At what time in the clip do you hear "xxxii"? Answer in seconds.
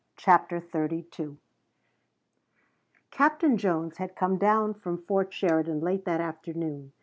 0.59-1.37